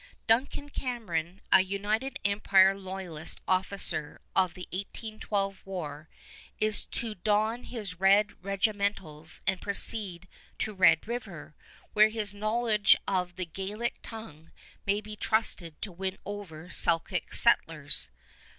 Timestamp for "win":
15.91-16.17